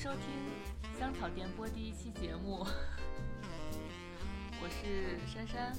[0.00, 0.22] 收听
[0.96, 2.64] 香草电波第一期节目，
[4.62, 5.72] 我是珊珊，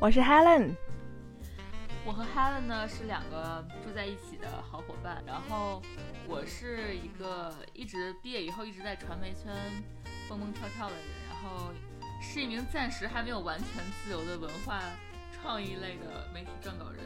[0.00, 0.74] 我是 Helen。
[2.04, 5.80] 我和 Helen 呢是两个住在一起的好伙伴，然后
[6.26, 9.54] 我是一个一直毕业以后一直在传媒圈
[10.28, 11.72] 蹦蹦跳跳的人，然后
[12.20, 13.68] 是一名暂时还没有完全
[14.02, 14.82] 自由的文化
[15.40, 17.04] 创意类的媒体撰稿人。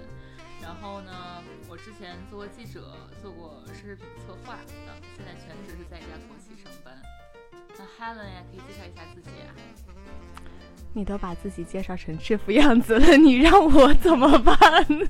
[0.66, 1.12] 然后呢，
[1.68, 6.92] 我之前做过记者，做过奢侈品策划，那现在全职是在一家国企上班。
[7.78, 9.54] 那 Helen 呀，可以介绍一下自己啊。
[10.92, 14.56] 你都把自己介绍成这副样子了，你让我怎么办？
[14.88, 15.08] 你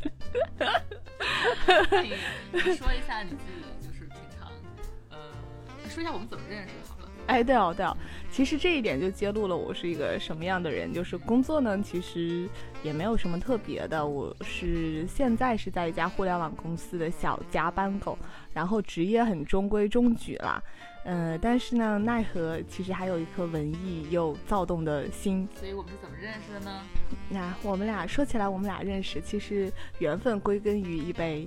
[2.53, 4.53] 你说一下你自己，就是平常，
[5.09, 5.17] 呃，
[5.89, 6.86] 说一下我们怎么认识好了。
[7.27, 7.97] 哎，对哦，对哦，
[8.31, 10.93] 其实这一点就揭露了我是一个什么样的人。
[10.93, 12.49] 就是工作呢，其实
[12.83, 14.07] 也没有什么特别的。
[14.07, 18.17] 我是现在是在一家互联网公司的小加班狗，
[18.53, 20.63] 然后职业很中规中矩啦。
[21.05, 25.49] 嗯，但是呢，奈何其实还有一颗文艺又躁动的心。
[25.55, 26.81] 所以我们是怎么认识的呢？
[27.29, 31.47] 那我们俩说起来，我们俩认识，其实缘分归根于一杯，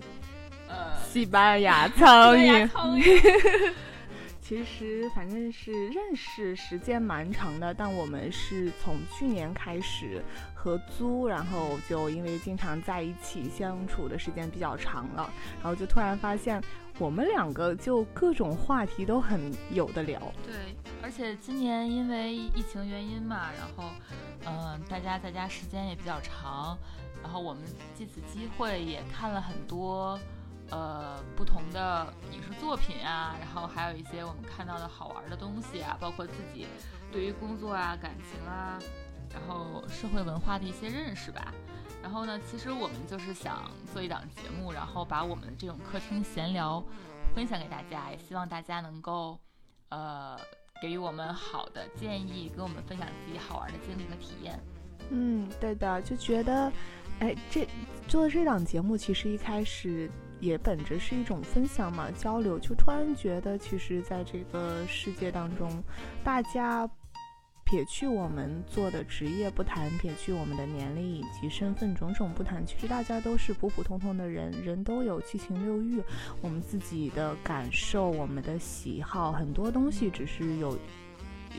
[0.69, 2.69] 呃，西班牙苍蝇。
[4.49, 16.59] 其实反正是认识时间蛮长的，但我们是从去年开始合租，然后就因为经常在一起相处的时间比较长了，然后就突然发现
[16.97, 20.19] 我们两个就各种话题都很有的聊。
[20.43, 20.55] 对，
[20.99, 23.91] 而且今年因为疫情原因嘛，然后
[24.47, 26.75] 嗯，大家在家时间也比较长，
[27.21, 27.61] 然后我们
[27.93, 30.19] 借此机会也看了很多。
[30.71, 36.67] 呃，不同的影视作品啊，然后还有一些我们看到的好玩的东西啊，包括自己
[37.11, 38.77] 对于工作啊、感情啊，
[39.33, 41.51] 然后社会文化的一些认识吧。
[42.03, 46.83] 然后呢，其实我们就是想做一档节目，然后把我们的这种客厅闲聊
[47.33, 49.39] 分享给大家，也希望大家能够
[49.89, 50.39] 呃
[50.81, 54.59] 给予我们好的建议，跟我们分享自己好玩的经历和体验。
[55.09, 56.71] 嗯，对的，就觉得，
[57.19, 57.67] 哎，这
[58.07, 60.09] 做这档节目其实一开始。
[60.39, 65.69] 也本着是一种分享嘛，交流，就突然觉得，其实，在这个世界当中，
[66.23, 66.89] 大家
[67.65, 76.01] 撇去我们做的职业不谈，撇去我们的年龄以及身份种种不谈，其实大家都是普普通通的人，人都有七情六欲，
[76.41, 80.77] 我们自己的感受，我们的喜好，很多东西只是有。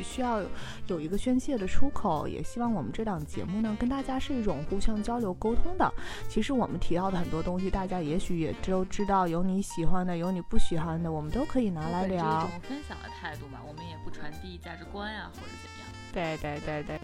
[0.03, 0.43] 需要
[0.87, 5.93] 有一个宣泄的出口，也希望我们这档节目呢，跟大家是一种互相交流沟通的。
[6.29, 12.47] 其实我们提到的很多东西，大家也许也都知道，有你喜欢的，有你不喜欢的，我们都可以拿来聊。
[12.47, 15.89] 一种分享的态度嘛，我们也不传递价值观呀，或者怎样。
[16.13, 17.01] 对对对对。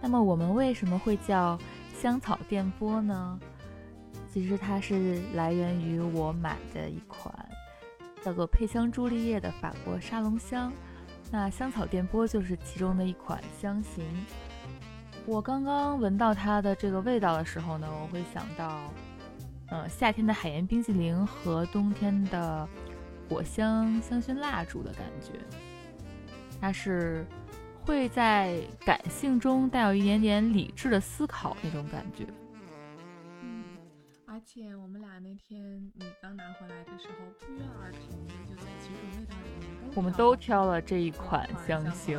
[0.00, 1.58] 那么我们为什么会叫
[1.98, 3.38] 香草电波呢？
[4.32, 7.34] 其实它是来源于我买的一款
[8.22, 10.70] 叫做配香朱丽叶的法国沙龙香。
[11.30, 14.04] 那香草电波就是其中的一款香型。
[15.26, 18.80] 我刚刚闻到它的这个味道的时候呢，我会想到，
[19.68, 22.68] 呃，夏天的海盐冰淇淋和冬天的
[23.28, 25.32] 果香香薰蜡烛的感觉。
[26.60, 27.26] 它是
[27.84, 32.24] 会在感性中带有一点点理智的思考那种感觉。
[34.36, 42.18] 而且我们俩那天你刚拿回来的时候，不约而同的就在几种味道里面，我们都挑了这一款香型，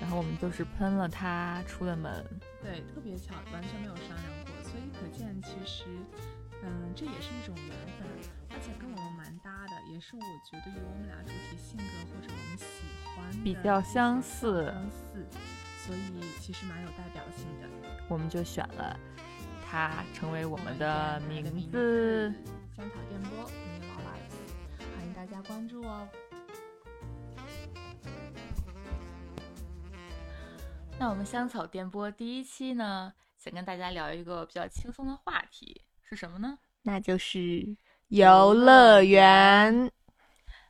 [0.00, 2.24] 然后我们就是喷了它出了门。
[2.62, 5.86] 对，特别巧，完全没有商量过，所以可见其实，
[6.62, 8.06] 嗯，这也是一种缘分，
[8.50, 12.84] 而且跟我们蛮搭的，也是我觉得与我们俩主体性格或者我们喜
[13.16, 15.26] 欢比较相似，相似，
[15.84, 17.68] 所以其实蛮有代表性的，
[18.08, 18.96] 我们就选了。
[19.68, 22.32] 它成为我们的名字，
[22.74, 24.38] 香草电波 m i Lives，
[24.94, 26.08] 欢迎大家关注哦。
[30.98, 36.56] 那我们香草电波第一期呢，想跟大家聊一个比较轻松的话题，是什么呢？
[36.82, 37.76] 那就是
[38.08, 39.90] 游乐园。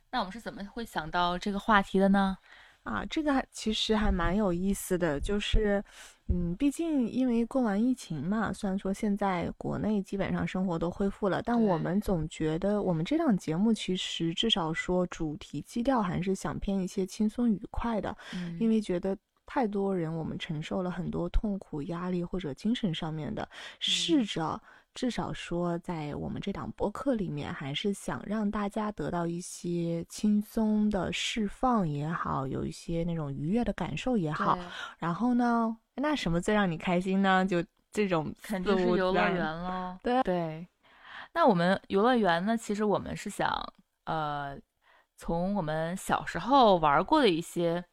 [0.09, 2.37] 那我们是怎么会想到这个话题的呢？
[2.83, 5.83] 啊，这个其实还蛮有意思的，就是。
[6.29, 18.15] 嗯，毕竟因为过完疫情嘛，虽然说现在国内基本上生活都恢复了，但我们总觉得我们这档节目其实至少说主题基调还是想偏一些轻松愉快的，
[18.59, 23.47] 因为觉得太多人我们承受了很多痛苦、压力或者精神上面的，
[23.79, 24.61] 试着。
[24.93, 34.57] 至少说，在我们这档播客里面，还是想让大家得到一些轻松的释放也好，有一些那种愉悦的感受也好。
[34.97, 37.45] 然后呢，那什么最让你开心呢？
[37.45, 39.99] 就这种肯定是游乐园了。
[40.01, 40.67] 对对。
[41.33, 42.55] 那我们游乐园呢？
[42.57, 43.51] 其实我们是想，
[44.05, 44.57] 呃，
[45.15, 47.83] 从我们小时候玩过的一些。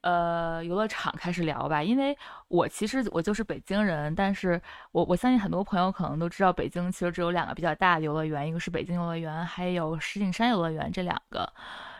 [0.00, 2.16] 呃，游乐场开始聊吧，因为
[2.48, 4.60] 我其实我就是北京人，但是
[4.90, 11.48] 我我相信很多朋友可能都知道，北京其实只有两个比较大的游乐园，一个是北京游乐园，还有石景山游乐园这两个。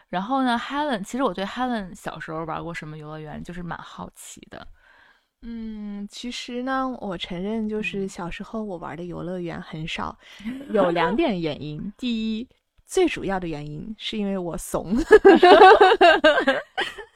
[0.09, 4.67] 然后呢，Helen，其实我对 Helen 小时候玩过什么游乐园，就是蛮好奇的。
[5.47, 10.17] 嗯，其实呢，我承认就是小时候我玩的游乐园很少，
[10.73, 11.93] 有两 点原因。
[11.99, 12.49] 第一，
[12.87, 14.97] 最主要的原因是因为我怂。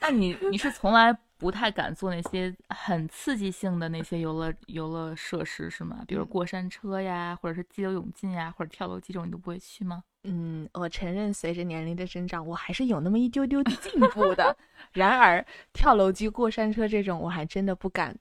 [0.00, 6.04] 那你你是从来不太敢做那些很刺激性的那些游乐游乐设施是吗？
[6.06, 10.02] 比如过山车呀，或者是激流勇进呀，或者跳楼机这种，你都不会去吗？
[10.30, 14.54] 嗯，我承认，随着年龄的增长，我还是有那么一丢丢进步的。
[14.92, 18.14] 然而，跳楼机、过山车这种，我还真的不敢。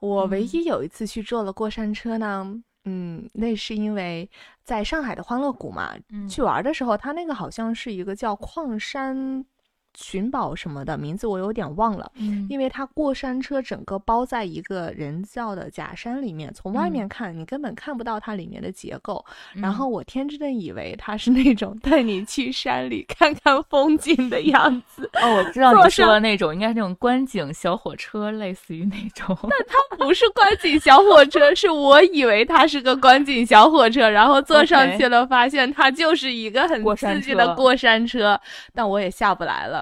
[0.00, 4.28] 我唯一有一次去坐了过山车呢，嗯，那是因为
[4.64, 5.94] 在上海的欢乐谷嘛，
[6.28, 9.46] 去玩的时候，它那个好像是一个叫矿山。
[9.94, 19.24] 寻宝什么的名字我有点忘了，嗯，因为它过山车整个包在一个人造的假山里面，从外面看你根本看不到它里面的结构。
[19.54, 25.08] 然后我天真的以为它是那种带你去山里看看风景的样子。
[25.20, 29.36] 哦，我知道 你说的那种，应该是那种观景小火车，类似于那种。
[29.42, 38.40] 但它不是观景小火车，是我以为它是个观景小火车，然后坐上去了，发现它就是一个很刺激的过山车，
[38.74, 39.81] 但我也下不来了。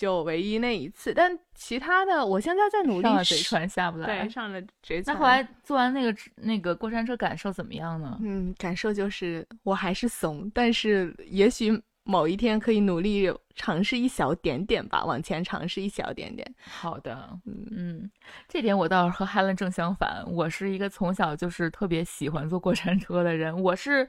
[0.00, 3.02] 就唯一那一次，但其他的，我现在在努力。
[3.02, 4.06] 上了贼船下不来。
[4.06, 5.04] 对，上了贼船。
[5.04, 8.18] 那后来做完那个那个过山车，感受怎么样呢？
[8.22, 16.50] 嗯，感受就是我还是怂，但是也许某一天可以努力尝试一小点点吧，往前尝试一小点点。
[16.64, 18.10] 好的，嗯嗯，
[18.48, 24.08] 这点我倒是和 Helen 正相反，我是一个从小就是特别喜欢坐过山车的人，我是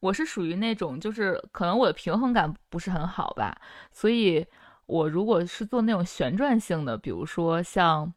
[0.00, 3.54] 我是属于那种就是可能我的平衡感不是很好吧，
[3.92, 4.46] 所以。
[4.86, 8.12] 我如果是做那种旋转性的，比如说像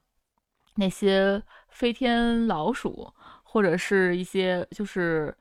[0.75, 3.11] 那些飞天老鼠，
[3.43, 5.35] 或者是一些就是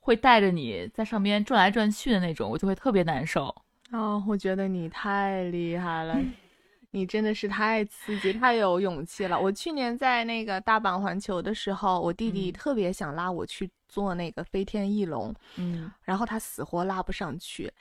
[0.00, 3.54] 会带着你在上边转来转去的那种，我就会特别难受。
[3.92, 6.20] 哦，我觉得你太厉害了，
[6.90, 9.40] 你真的是太刺激、太有勇气了。
[9.40, 17.72] 我去年在那个大阪环球的时候，我弟弟特别想拉我去做那个飞天翼龙，嗯，然后他死活拉不上去。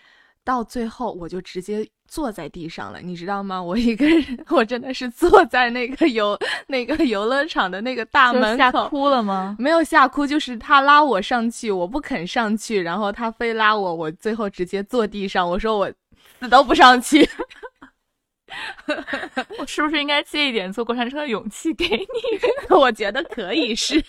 [0.44, 3.62] 到最后，我就直接坐在地上了，你知道吗？
[3.62, 6.38] 我一个人， 我真的是坐在那个游
[6.68, 9.56] 那个游乐场的那个大门口，吓哭了吗？
[9.58, 15.92] 没有吓哭，就是他拉我上去，我不肯上去，然后他非拉我，我最后直接坐地上，我说我
[16.40, 17.28] 死都不上去。
[19.58, 22.06] 我是不是应该借一点坐过山车的勇气给你？
[22.76, 24.04] 我觉得可以是。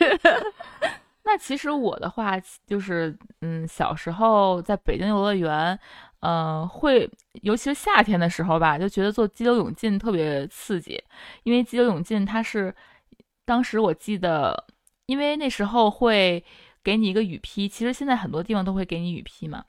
[1.27, 2.35] 那其实我的话
[2.67, 5.79] 就是，嗯，小时候在北京游乐园。
[6.27, 7.11] 嗯，会，
[7.43, 10.99] 尤其是夏天的时候吧，就觉得做激流勇进特别刺激，
[11.43, 12.75] 因为激流勇进它是，
[13.45, 14.65] 当时我记得，
[15.05, 16.43] 因为那时候会
[16.83, 19.63] 给你一个雨披，其实现在很多地方都会给你雨披嘛，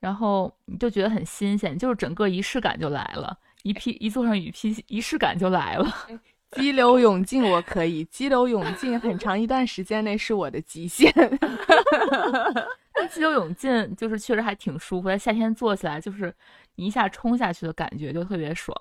[0.00, 5.90] 然后你就觉得很新鲜，就是整个仪式感就来了，一披一坐上雨披，仪式感就来了。
[6.52, 11.12] 激流勇进我可以，激流勇进很长一段时间内是我的极限。
[13.10, 16.32] 激流勇进就是确实还挺舒服，在夏天坐起来就是
[16.76, 18.76] 你一下冲下去的感觉就特别爽。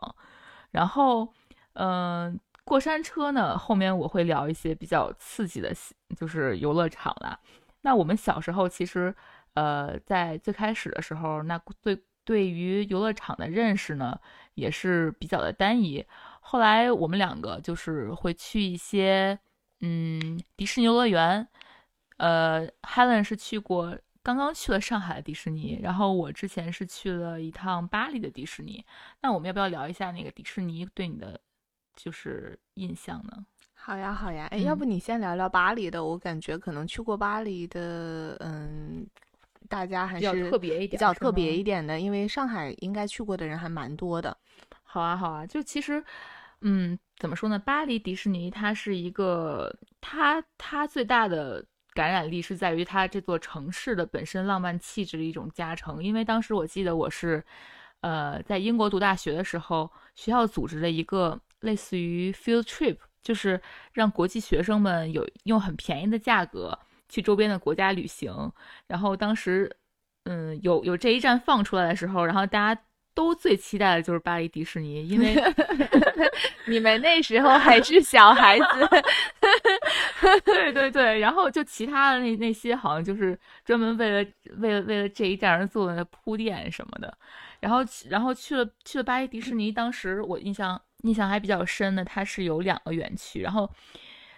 [0.69, 1.27] 然后，
[1.73, 5.73] 嗯，过山车呢，后面我会聊一些比较刺激的，
[6.15, 7.39] 就是游乐场啦。
[7.81, 9.13] 那我们小时候其实，
[9.55, 14.19] 呃，在最开始的时候，那对对于游乐场的认识呢，
[14.53, 16.05] 也是比较的单一。
[16.51, 19.39] 后来我们两个就是会去一些，
[19.79, 21.47] 嗯，迪士尼游乐园。
[22.17, 28.83] 呃，Helen 是去过，刚刚去了上海的迪士尼，然后我之前是去了一趟巴黎的迪士尼。
[29.21, 31.39] 那我们要不要聊一下那个迪士尼对你的
[31.95, 33.45] 就是印象呢？
[33.73, 34.47] 好呀，好呀。
[34.51, 36.03] 哎，要不你先聊聊巴黎的？
[36.03, 39.07] 我感觉可能去过巴黎的，嗯，
[39.69, 44.35] 大家还是比较特别一点，比较特别一点的，因为上海应该去过的人还蛮多的。
[44.83, 45.47] 好啊，好啊。
[45.47, 46.03] 就其实，
[46.61, 47.59] 嗯，怎么说呢？
[47.59, 51.65] 巴黎迪士尼它是一个，它它最大的。
[51.93, 56.01] 感染力是在于它这座城市的本身浪漫气质的一种加成。
[56.01, 57.43] 因为当时我记得我是，
[57.99, 68.33] 呃，在英国读大学的时候，学校组织了一个类似于 field trip，就是让国际学生们有用很便宜的价格去周边的国家旅行。
[68.87, 69.69] 然后当时，
[70.23, 72.81] 嗯，有有这一站放出来的时候，然后大家。
[73.13, 75.35] 都最期待的就是巴黎迪士尼，因为
[76.67, 78.65] 你们那时候还是小孩子。
[80.45, 87.17] 对对对，然后就其他的那那些好像就是专门为了为了为了这一站而做的铺垫什么的。
[87.59, 93.69] 然后然后去了去了巴黎迪士尼，当时我印象印象还比较深的，它是有两个园区，然后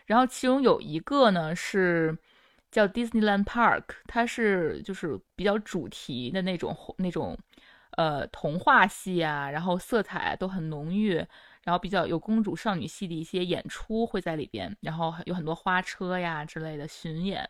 [0.05, 2.17] 然后其中有一个呢是
[2.71, 7.37] 叫 Disneyland Park，它是就是比较主题的那种那种
[7.97, 11.15] 呃童话系啊，然后色彩都很浓郁，
[11.63, 17.49] 然后比较有公主少女系的一些演出会在里边，然后有很多花车呀之类的巡演。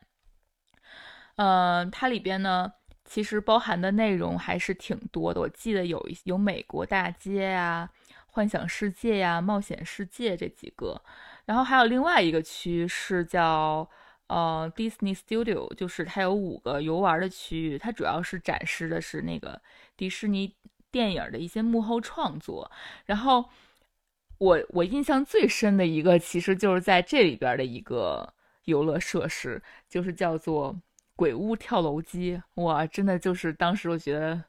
[1.35, 2.71] 呃，它里边呢，
[3.05, 5.41] 其实包含的内容还是挺多的。
[5.41, 7.89] 我记得有一有美国大街呀、
[8.27, 11.01] 幻想世界呀、冒险世界这几个，
[11.45, 13.89] 然后还有另外一个区是叫
[14.27, 19.59] 呃 Disney Studio，就是它有五个游玩的区域，它主要是展示的是那个
[20.03, 20.53] 迪士尼
[20.91, 22.69] 电影的一些幕后创作。
[23.05, 23.45] 然后
[24.37, 28.33] 我我印象最深的一个，其实就是在这里边的一个
[28.65, 30.75] 游乐设施，就是叫做。
[31.15, 34.43] 鬼屋跳楼机，哇，真的就是当时我觉得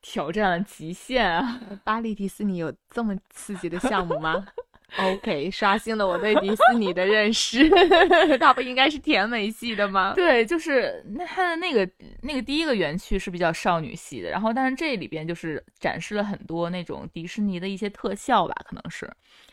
[0.00, 1.60] 挑战了极限啊！
[1.82, 4.46] 巴黎迪士尼有这么刺激的项目吗
[4.96, 7.68] ？OK，刷新了我对迪士尼的认识。
[8.40, 10.14] 它不应该是甜美系的吗？
[10.14, 11.88] 对，就是那它的那个
[12.22, 19.10] 那个第一个园区是比较少女系的，然后但是这里边就是展示了很多那种迪士尼的一些特效吧，可能是，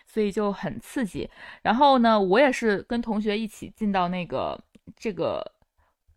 [0.07, 1.29] 所以就很刺激。
[1.61, 4.59] 然后呢，我也是跟同学一起进到那个
[4.95, 5.51] 这个。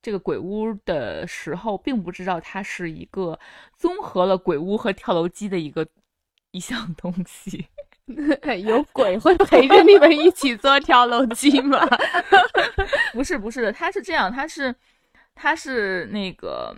[0.00, 3.38] 这个鬼屋的时候，并不知道它是一个
[3.76, 5.84] 综合了鬼屋和跳楼机的一个
[6.52, 7.66] 一项东西。
[8.64, 11.78] 有鬼会陪着你们一起坐跳楼机吗？
[13.12, 14.74] 不是，不是的，它是这样，它是，
[15.34, 16.76] 它是那个，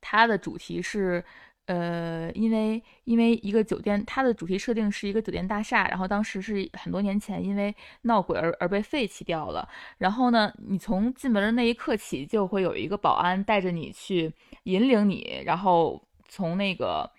[0.00, 1.24] 它的主题是。
[1.68, 9.68] 呃，因为因为一个酒店，它的主题设定是一个酒店大厦，然后当时是很多年前因为闹鬼而而被废弃掉了。
[9.98, 17.10] 然后呢，你从进门的那一刻起，就会有一个保安带着你去引领你，然后从那个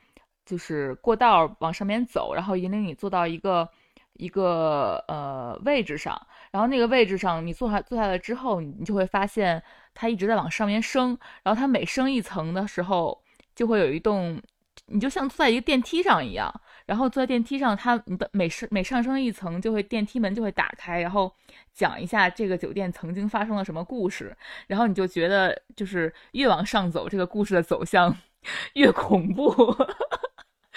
[0.48, 3.70] 就是过道往上面走，然后引领你坐到一个
[4.14, 9.62] 一个呃位置上，然后那个位置上你坐下坐下来之后，你就会发现
[9.94, 13.22] 它一直在往上面升，然后它每升一层的时候。
[13.58, 14.40] 就会有一栋，
[14.86, 16.54] 你就像坐在一个电梯上一样，
[16.86, 21.34] 然后坐在电梯上，它的每升每上升一层，就会电梯门就会打开，然后
[21.74, 24.38] 讲一下这个酒店曾经发生了什么故事，
[24.68, 28.16] 然后你就觉得就是越往上走，这个故事的走向
[28.76, 29.52] 越恐怖，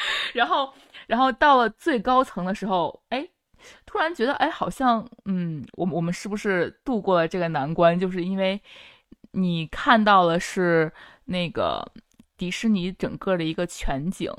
[0.35, 0.73] 然后
[1.07, 3.28] 然后到了最高层的时候，哎，
[3.87, 7.99] 突然觉得哎，好像嗯，我我们是不是度过了这个难关？
[7.99, 8.61] 就是因为
[9.33, 10.92] 你看到了是
[11.25, 11.87] 那个。
[12.40, 14.33] 迪士尼整个的一个全景，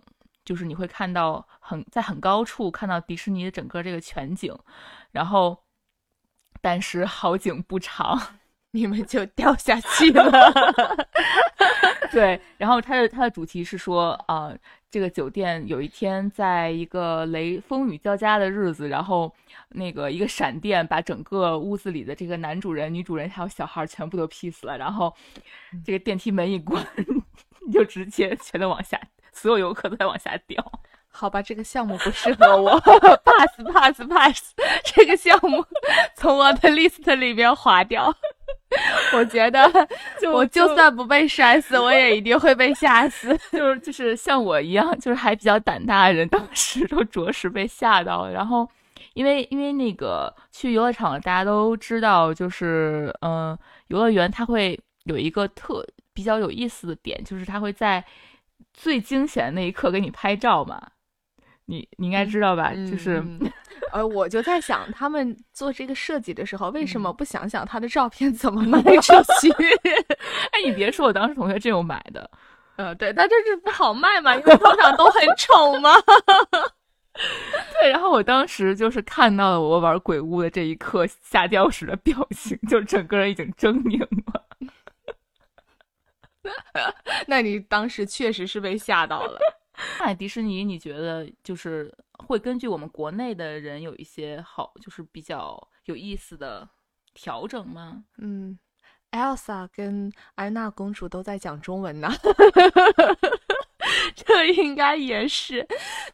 [0.43, 4.51] 就是你会看到很在很高处看到迪士尼的整个这个全景，
[5.11, 5.55] 然后，
[6.61, 8.19] 但是好景不长，
[8.73, 10.41] 你们就掉下去了。
[12.11, 14.51] 对，然后它的它的主题是说啊，
[14.91, 19.33] 这个酒店有一天在一个雷风雨交加的日子，然后
[19.69, 25.15] 那个一个闪电把整个屋子里的这个男主人、女主人还有小孩全部都劈死了，然后
[25.85, 26.85] 这个电梯门一关。
[27.65, 28.99] 你就直接全都往下，
[29.31, 30.81] 所有游客都在往下掉。
[31.11, 32.79] 好吧，这个项目不适合我，
[33.23, 35.63] pass pass pass，这个项目
[36.15, 38.13] 从我的 list 里边划掉。
[39.13, 39.59] 我觉得，
[40.21, 43.37] 就我就算不被摔死，我也一定会被吓死。
[43.51, 48.31] 就是就是像我一样，就是还比较胆大的人，当时都着实被吓到了。
[48.31, 48.67] 然后，
[49.13, 55.85] 因为因为那个去游乐场，大家都知道，就是嗯，游乐园它会有一个特。
[56.13, 58.03] 比较有意思的点就是它会在
[58.73, 60.77] 最惊险的那一刻给你拍照嘛，
[61.67, 62.73] 你你应该知道吧？
[62.75, 63.23] 就是，
[63.91, 69.51] 呃，我就在想，他们做这个设计的时候，为什么不想想他的照片怎么卖 出去？
[70.51, 72.29] 哎，你别说，我当时同学真有买的，
[72.77, 75.91] 呃，对，但这是不好卖嘛，因为通常都很丑嘛。
[77.81, 84.45] 对，然后我当时就是看到了我玩鬼屋的这一刻下吊时的表情，就整个人已经狰狞了。
[87.27, 89.37] 那你当时确实是被吓到了。
[89.99, 91.93] 那迪士尼，你觉得就是
[92.27, 96.67] 会根据我们国内的人有一些好，就是比较有意思的
[97.13, 98.03] 调整吗？
[98.17, 98.57] 嗯
[99.11, 102.09] ，Elsa 跟安娜公主都在讲中文呢。
[104.15, 105.65] 这应该也是，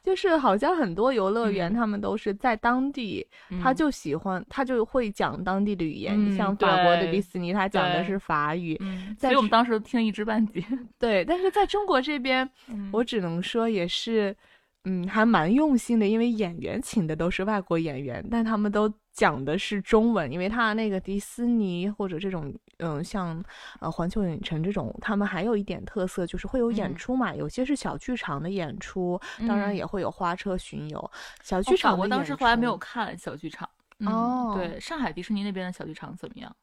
[0.02, 3.26] 就是好像很多游乐园，他们都是在当地，
[3.62, 6.34] 他就喜欢，他就会讲当地的语言。
[6.34, 8.76] 像法国的迪士尼，他讲的是法语，
[9.18, 10.64] 所以我们当时听一知半解。
[10.98, 12.48] 对，但是在中国这边，
[12.92, 14.34] 我只能说也是，
[14.84, 23.44] 嗯，还蛮用心的，因为演员请的都是外国演员，但他们都讲的是中文，因为他那个迪士尼或者这种，嗯，像
[23.80, 31.10] 呃环球影城这种，他们还有一点特色就是会有演出嘛，有些是小剧场的演出，当然也会有花车巡游。
[31.42, 33.68] 小剧场我当时后来没有看小剧场。
[34.06, 36.54] 哦，对，上海迪士尼那边的小剧场怎么样？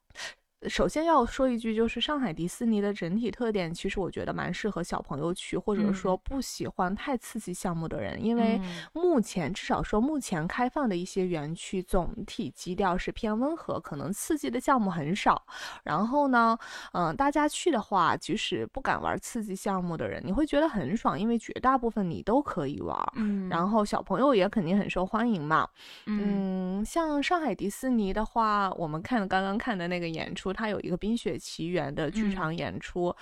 [0.67, 8.59] 首先要说一句，就是上海迪士尼的整体特点，其实我觉得蛮适合小朋友去，或者说不喜欢太刺激项目的人，因为
[8.93, 15.45] 目前至少说目前开放的一些园区总体基调是偏温和，可能刺激的项目很少。
[15.83, 16.57] 然后呢，
[16.93, 22.97] 嗯，大家去的话，即使不敢玩刺激项目的人，你会觉得很爽，因为绝大部分你都可以玩。
[23.15, 25.67] 嗯，然后小朋友也肯定很受欢迎嘛。
[26.05, 30.54] 嗯，像上海迪士尼的话，我们看刚刚看的那个演出。
[30.55, 33.15] 它有一个《冰雪奇缘》的剧场演出，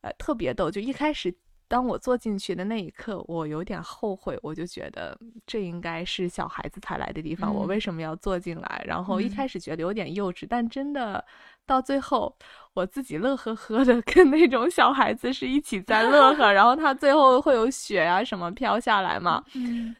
[0.00, 0.68] 呃，特别逗。
[0.70, 1.32] 就一开始，
[1.68, 5.16] 当我坐进去的那一刻，我有点后悔，我就觉得
[5.46, 8.82] 这应该是小孩子才来的地方，我为什么要坐进来？
[8.84, 11.24] 然后一开始觉得有点幼稚，但真的
[11.64, 12.36] 到最后，
[12.74, 16.52] 我自己乐呵呵的， 跟那种小孩子是一起在乐呵。
[16.52, 19.44] 然后他最后会有雪呀什么飘下来嘛，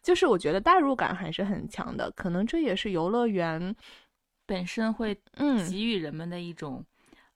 [0.02, 2.10] 就是我觉得代入感还是很强的。
[2.10, 3.74] 可能这也是游乐园。
[4.50, 5.16] 本身会
[5.68, 6.84] 给予人们的一种，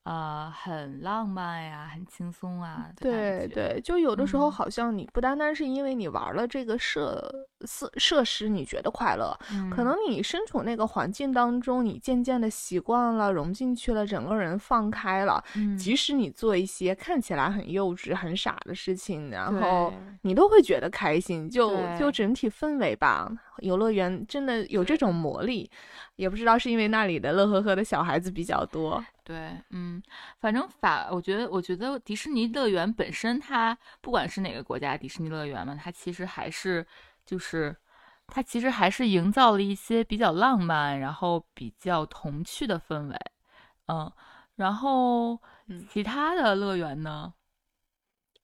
[0.05, 2.91] 啊，很浪漫呀，很轻松啊。
[2.97, 9.35] 对对，就有的时候好像你不单单是因为你玩了这个设设设施，你觉得快乐，
[9.75, 15.43] 可能你身处那个环境当中，你渐渐的习惯了，融进去了，整个人放开了。
[15.79, 21.49] 即使你做一些看起来很幼稚、很傻的事情，然后你都会觉得开心。
[21.49, 23.31] 就就整体氛围吧，
[23.61, 25.71] 游乐园真的有这种魔力。
[26.17, 29.03] 也不知道是因为那里的乐呵呵的小孩子比较多。
[29.25, 30.03] 对，嗯，
[30.39, 36.87] 反正法，我觉得，我觉得迪士尼乐园本身，它不管是哪个国家迪士尼乐园嘛，它其实还是，
[37.25, 37.75] 就是
[38.27, 43.17] 它其实还是营造了一些比较浪漫，然后比较童趣的氛围。
[43.87, 44.13] 嗯，
[44.57, 45.41] 然后
[45.89, 47.33] 其他的乐园呢？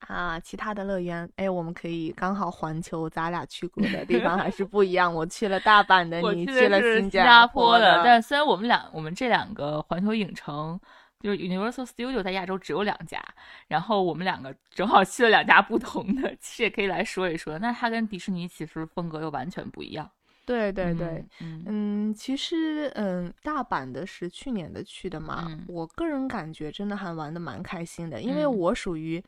[0.07, 5.13] 啊，其他的乐园，哎，我们可以刚好环球，咱俩去过的地方还是不一样。
[5.13, 8.03] 我去了大阪的， 你去了新加坡的。
[8.03, 10.81] 但虽然我们俩，我们这两个环球影城，
[11.21, 13.23] 就是 Universal Studio 在亚洲只有两家，
[13.69, 17.59] 然后我们两个正好去了两家不同的，其实也可以来说一说。
[17.59, 20.11] 那它跟迪士尼其实风格又完全不一样。
[20.47, 21.25] 对对对，
[21.67, 29.23] 嗯，其实嗯，大阪的是去年的去的嘛，我个人感觉真的还玩的蛮开心的，因为我属于。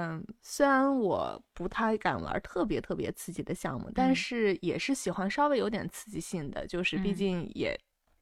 [0.00, 7.76] 嗯，虽然我不太敢玩特别特别刺激的项目，但是也是喜欢稍微有点刺激性的，就是毕竟也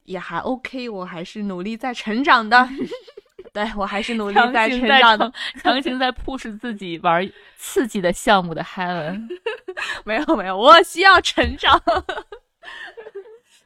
[0.05, 2.67] 也还 OK，我还是努力在成长的。
[3.53, 9.27] 对我还是努力在成长的，强行在 push 自己玩刺激的项目的 Helen，
[10.03, 11.79] 没有没有，我需要成长。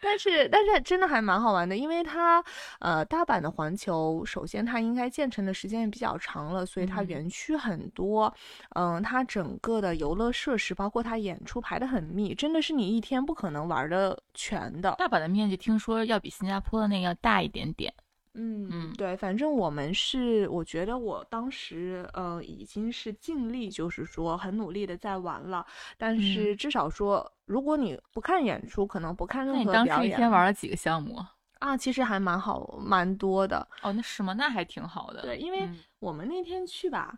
[0.02, 2.44] 但是，但是真的还蛮好玩的，因为它，
[2.80, 8.34] 呃，大阪的环球，首先它应该建成的时间也比较长了，所以它园区很多，
[8.76, 14.96] 嗯，它整个的游乐设施，包括它演出排的很密，真的是你一天不可能玩的全的。
[14.98, 17.94] 大阪的面积听说要比新加坡的那个要大一点点。
[18.34, 25.66] 嗯嗯，对，反正我们是，我觉得我当时，呃，已经是尽力，就是说很努力的在玩了。
[25.98, 31.18] 但是至少说，如果你不看演出，可能不看任何表演，你当时一天玩了几个项目
[31.60, 31.76] 啊？
[31.76, 33.68] 其实还蛮好，蛮多的。
[33.84, 34.32] 哦，那是吗？
[34.32, 35.22] 那还挺好的。
[35.22, 37.14] 对，因为我们那天去吧。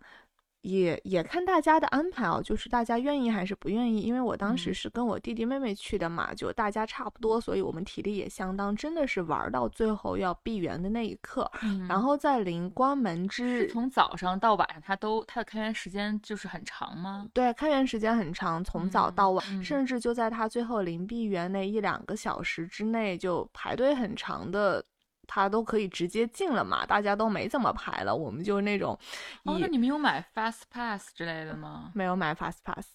[0.63, 4.01] 也也看大家的安排哦，就是大家愿意还是不愿意。
[4.01, 11.49] 因为我当时是跟我弟弟妹妹去的嘛，就大家差不多，所以我们体力也相当，真的是玩到最后要闭园的那一刻。
[11.87, 17.27] 然后在临关门之日，从早上到晚上，它都它的开园时间就是很长吗？
[17.33, 24.83] 对，开园时间很长，从早到晚，甚至就在它最后临闭园那一两个小时之内，就排队很长的。
[25.27, 28.97] 他都可以直接进了嘛，大家都没怎么排了，我们就是那种。
[29.43, 31.91] 哦，那你们有买 fast pass 之类的吗？
[31.93, 32.87] 没有买 fast pass，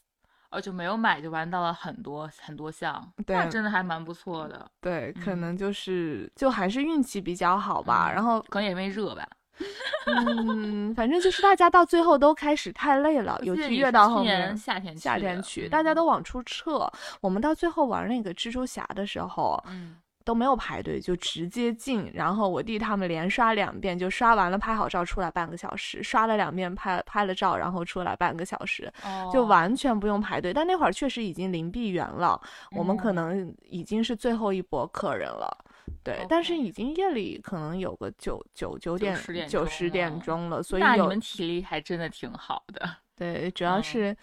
[0.51, 4.71] 哦，就没有买就玩到了很多很多项，那真的还蛮不错的。
[4.81, 9.29] 对，可能就是就还是运气比较好吧，然后可能也因为热吧。
[10.07, 16.91] 嗯，反正就是大家到最后都开始太累了，尤其越到后面夏天夏天去，大家都往出撤。
[17.21, 19.97] 我们到最后玩那个蜘蛛侠的时候，嗯。
[20.29, 22.11] 都没有排队，就直接进。
[22.13, 28.93] 然后我弟他们连刷两遍，就刷完了拍好照出来半个小时，刷了两遍拍拍了照，然后出来半个小时，
[29.33, 30.53] 就完全不用排队。
[30.53, 32.39] 但那会儿确实已经零闭园了，
[32.73, 35.65] 我们可能已经是最后一波客人了。
[36.05, 42.87] 对，但是已经夜里可能有个九九九点九十点钟了，所以那你们体力还真的挺好的。
[43.17, 44.15] 对，主要是。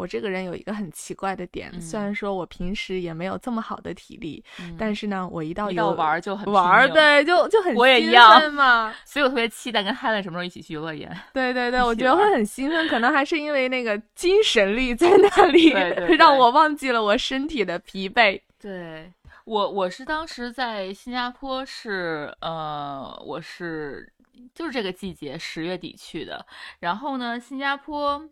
[0.00, 4.42] 我这个人有一个很奇怪的点，虽然说我平时也没有这么好的体力，
[4.78, 8.94] 但是呢，我一到游玩就很玩，对，就就很我也一样嘛。
[9.04, 11.14] 所以我特别期待跟 Helen 什么时候一起去游乐园。
[11.34, 18.40] 对对对，我觉得会很兴奋，可能还是因为那个精神力在那里，会 让我忘记了我身体的疲惫。
[18.58, 19.12] 对
[19.44, 24.10] 我，我是当时在新加坡，是呃，我是
[24.54, 26.46] 就是这个季节十月底去的，
[26.78, 28.26] 然后呢，新加坡。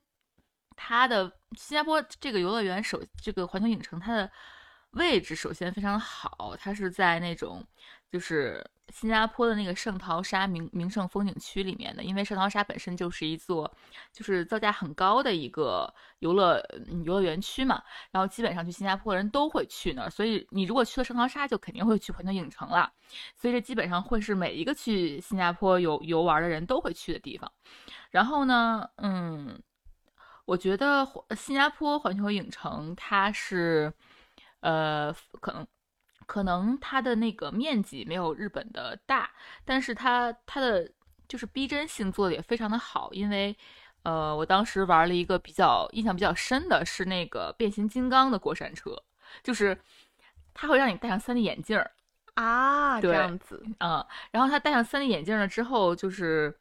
[0.81, 4.31] 它的新加坡这个游乐园首这个环球影城，它的
[4.93, 7.63] 位置首先非常好，它是在那种
[8.09, 13.71] 就是新加坡的那个圣淘沙名名胜风景区里面的，因为圣淘沙本身就是一座
[14.13, 16.63] 就是造价很高的一个游乐
[17.05, 22.91] 游乐园区嘛，然后基本上去新加坡的人都会去那儿，所以你如果去了圣淘沙，就肯定会去环球影城了，
[23.37, 27.53] 所以这基本上会是每一个去新加坡游游玩的人都会去的地方。
[28.11, 29.61] 然后呢，嗯。
[30.49, 31.07] 我觉得
[31.37, 33.93] 新加坡环球影城它是，
[34.61, 35.67] 呃，可能
[36.25, 39.31] 可能它的那个面积没有日本的大，
[39.67, 40.91] 但是它它的
[41.29, 43.13] 就是逼真性做的也非常的好。
[43.13, 43.55] 因为，
[44.05, 48.97] 呃，我当时玩了一个比较印象比较深的是那个变形金刚的过山车，
[49.43, 49.79] 就是
[50.55, 51.91] 它会让你戴上 3D 眼镜儿
[52.37, 56.59] 啊，这样子，嗯，然后它戴上 3D 眼镜了之后，就是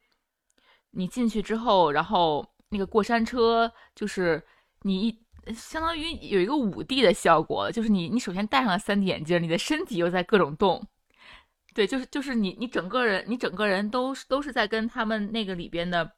[0.92, 2.46] 你进去之后，然后。
[2.70, 4.44] 那个过山车就是
[4.82, 5.18] 你
[5.56, 10.86] 相当于有一个五 D 的效果，就是你你首先戴上了 3D 眼镜，你的身体又在各种动，
[11.74, 16.12] 对，就是就是你你整个人你整个人都都是在跟他们那个里边的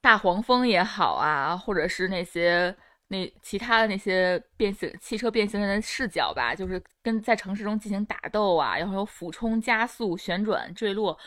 [0.00, 2.76] 大黄蜂也好啊，或者是那些
[3.08, 11.18] 那其他的那些变形汽车变形人的视角吧，就是跟在城市中进行打斗啊，然后有俯冲、加速、旋转、坠落。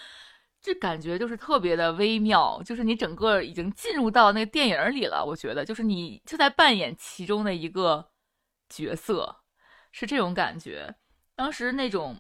[0.60, 5.24] 这感觉就是特别的微妙，就是你整个已经进入到那个电影里了。
[5.26, 8.06] 我觉得，就是你就在扮演其中的一个
[8.68, 9.38] 角色，
[9.94, 10.94] 是这种感觉。
[11.36, 12.18] 当时那种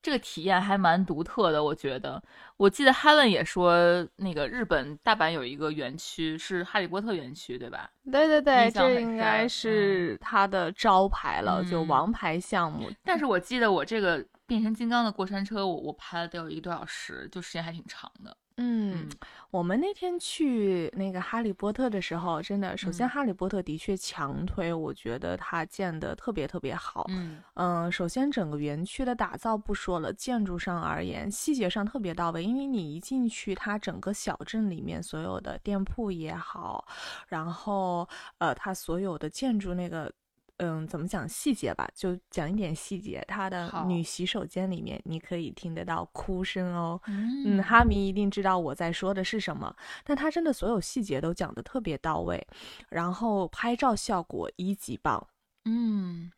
[0.00, 2.22] 这个体验还蛮独特的，我觉得。
[2.56, 7.90] 我记得 Helen 也说，那个日本大阪有一个园区是哈利波特园区，对吧？
[8.12, 12.88] 对对对，这应该是它的招牌了，就王牌项目。
[13.02, 14.24] 但是我记得我这个。
[14.48, 18.34] 变形金刚的过山车，我我拍了得有一个多小时，就时间还挺长的。
[18.56, 19.06] 嗯，
[19.50, 27.04] 我们那天去那个哈利波特的时候，真的，首先哈利波特的确强推，我觉得它建的特别特别好。
[27.10, 36.84] 嗯嗯，首先整个园区的打造不说了，建筑上而言，细节上特别到位，因为你一进去，它整个小镇里面所有的店铺也好，
[37.28, 38.08] 然后
[38.38, 40.10] 呃，它所有的建筑那个。
[40.58, 41.88] 嗯，怎么讲细节吧？
[41.94, 43.24] 就讲一点细节。
[43.26, 47.00] 他的女洗手间里面，你可以听得到哭声哦。
[47.06, 49.74] 嗯，哈迷一定知道我在说的是什么。
[50.04, 52.46] 但他真的所有细节都讲得特别到位，
[52.88, 55.26] 然后拍照效果一级棒。
[55.64, 56.30] 嗯。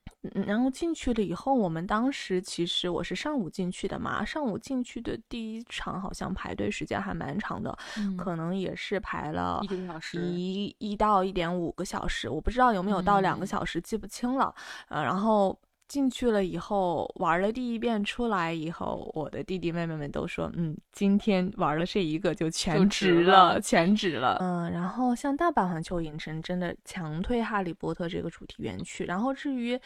[0.47, 7.77] 然后进去了以后，我们当时其实我是上午进去的嘛，上午进去的第一场好像排队时间还蛮长的，
[8.19, 14.55] 可能也是排了一个小时，一一到一点五个小时，我不知道有没有到两个小时，记不清了。
[14.89, 15.59] 呃，然后。
[15.91, 24.37] 进去了以后，玩了第一遍出来以后，我的弟弟妹妹们都说，嗯，今天玩了这一个就全值了，全值了。
[24.41, 29.05] 嗯，然后像大阪环球影城真的强推哈利波特这个主题园区。
[29.05, 29.77] 然后至于，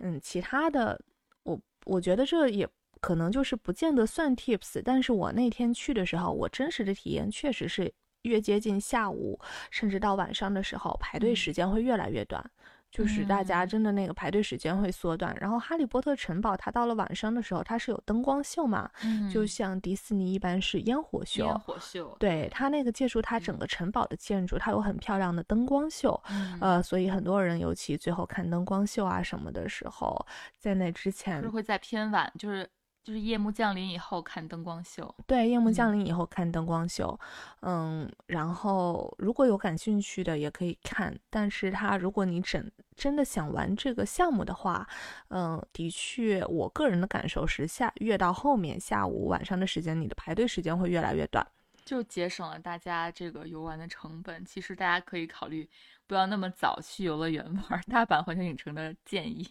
[0.00, 1.00] 嗯，其他的，
[1.44, 2.68] 我我觉得这也
[3.00, 4.82] 可能就是不见得算 tips。
[4.84, 7.90] 但是我那天去的时候，我真实的体验确实是
[8.24, 12.50] 越接近下午，甚至到晚上的时候，排队时间会越来越短。
[12.94, 18.88] 就是大家真的那个排队时间会缩短，然后哈利波特城堡它到了晚上的时候，它是有灯光秀嘛，
[19.28, 21.44] 就像迪士尼一般是烟火秀。
[21.44, 26.22] 烟火秀，对它那个借助它整个城堡的建筑，它有很漂亮的灯光秀，
[26.60, 30.24] 呃，所以很多人尤其最后看灯光秀啊什么的时候，
[30.56, 32.70] 在那之前是会在偏晚，就是。
[33.04, 37.20] 就是夜幕降临以后看灯光秀，对，夜幕降临以后看灯光秀，
[37.60, 44.88] 嗯，然后如果有感兴趣的也可以看，但是它如果你真真的想玩这个项目的话，
[45.28, 51.46] 嗯，的确，我个人的感受是下越到后面下午晚上的时间，你的排队时间会越来越短，
[51.84, 54.42] 就节省了大家这个游玩的成本。
[54.46, 55.68] 其实大家可以考虑
[56.06, 59.46] 不要那么早去游乐园玩大阪环球影城的建议。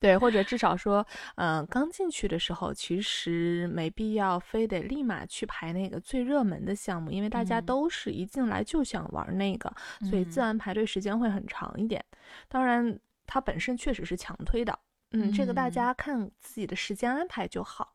[0.00, 1.04] 对，或者至少说，
[1.36, 9.72] 嗯，刚进去的时候，其实没必要非得立马去排那个最热门的项目，因为大家都是一进来就想玩那个，
[10.08, 12.04] 所以自然排队时间会很长一点。
[12.48, 14.78] 当然，它本身确实是强推的，
[15.10, 17.94] 嗯，这个大家看自己的时间安排就好。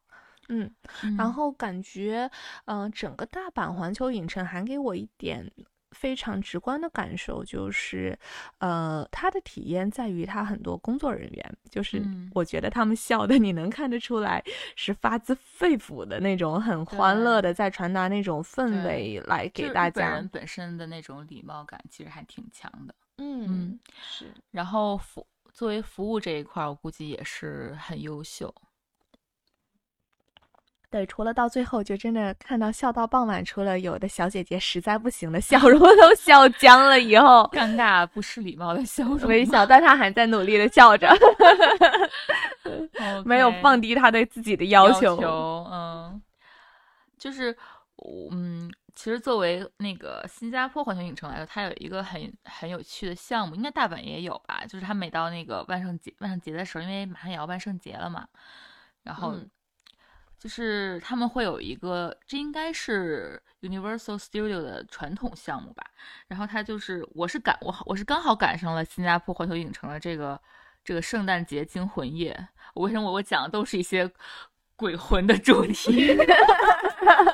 [0.50, 0.70] 嗯，
[1.18, 2.30] 然后感觉，
[2.66, 5.50] 嗯，整个大阪环球影城还给我一点。
[5.94, 8.18] 非常直观的感受就是，
[8.58, 12.04] 呃，他的体验在于他很多工作人员，就是
[12.34, 14.44] 我觉得他们笑的，你能看得出来
[14.76, 20.10] 是发自肺腑的那种，很欢乐的在传达那种氛围来给大家。
[20.10, 22.96] 人本身的那种礼貌感其实还挺强的。
[23.18, 24.34] 嗯，是。
[24.52, 28.54] 然后服作为服务这一块，我估计也是很优秀。
[30.94, 41.10] 对，除了到最后就真的看到笑到傍晚，除了有的小姐姐实在不行了笑容 都笑僵了以后，尴尬不失礼貌的笑容微笑，但她还在努力的笑着，
[43.26, 45.18] 没有放低她对自己的要求。
[45.72, 46.22] 嗯，
[47.18, 47.58] 就是
[48.30, 54.62] 嗯，其实作为那个新加坡环球影城来说，它有一个很很有趣的项目，应该大阪也有吧？
[54.70, 58.28] 就是它每到那个万圣节万圣节的时候，因为马上也要万圣节了嘛，
[59.02, 59.36] 然后。
[60.44, 65.86] 就是他们会有一个，这应该是 Universal Studio 的传统项目吧。
[66.28, 70.38] 然后它就是，我是赶我我是刚好赶上了新加坡环球影城的这个
[70.84, 72.38] 这个圣诞节惊魂夜。
[72.74, 74.12] 为什么我讲的都是一些
[74.76, 76.14] 鬼魂的主题？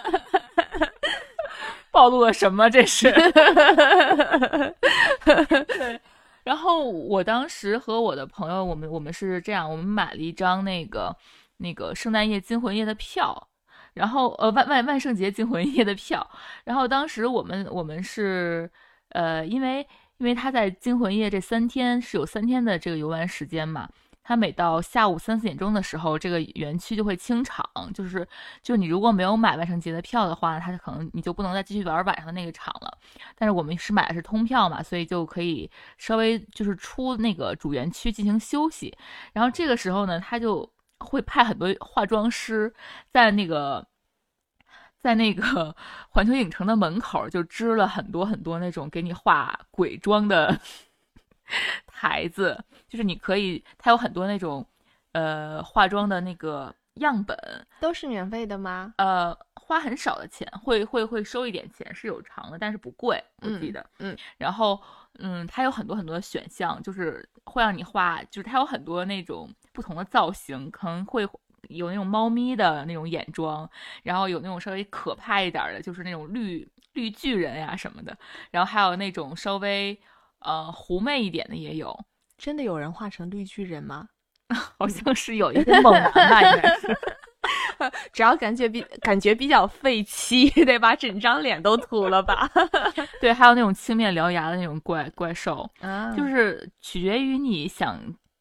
[1.89, 2.69] 暴露了什么？
[2.69, 3.09] 这是。
[5.25, 5.99] 对。
[6.43, 11.17] 然后我当时和我的朋友，我们我们是这样，我们买了一张那个。
[11.59, 13.49] 那个圣诞夜惊魂夜的票，
[13.93, 16.25] 然后呃万万万圣节惊魂夜的票，
[16.65, 18.69] 然后当时我们我们是
[19.09, 19.85] 呃因为
[20.17, 23.89] 因为他在惊魂夜这三天是有三天的这个游玩时间嘛，
[24.23, 28.27] 他每到下午三四点钟的时候，这个园区就会清场，就是
[28.61, 32.97] 就你如果没有买万圣节的票的话，他可能你就不能再继续玩晚上的那个场了。
[33.35, 38.95] 但是我们是买的是通票嘛，所以就可以稍微就是出那个主园区进行休息，
[39.33, 40.69] 然后这个时候呢，他就。
[40.99, 42.73] 会派很多化妆师
[43.11, 43.85] 在那个，
[44.99, 45.75] 在那个
[46.09, 50.59] 环球影城的门口就支了很多很多那种给你化鬼妆的
[51.87, 54.65] 台子，就是你可以，它有很多那种
[55.13, 57.37] 呃化妆的那个样本，
[57.79, 58.93] 都是免费的吗？
[58.97, 63.85] 呃，花很少的钱，会会会收一点钱，是有偿的，但是不贵，我记得。
[63.99, 64.79] 嗯，然后
[65.19, 69.49] 嗯，它有很多很多的选项，就是会让你画，就是它有很多那种。
[69.79, 71.25] 不同的造型可能会
[71.69, 73.69] 有那种猫咪的那种眼妆，
[74.03, 78.17] 然后有那种稍微可怕一点的，就是那种绿绿巨人呀什么的，
[78.51, 79.97] 然后还有那种稍微
[80.39, 81.97] 呃狐媚一点的也有。
[82.37, 84.09] 真的有人画成绿巨人吗？
[84.77, 86.97] 好像是有一 个猛男吧，应该是。
[88.11, 92.51] 只要感觉比感觉比较废弃，得把整张脸都涂了吧？
[93.21, 97.97] 对，还有那种青面獠牙的那种怪怪兽，啊，就是取决于你想。